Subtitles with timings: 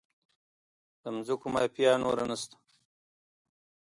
[1.01, 2.55] د ځمکو مافیا نور نشته؟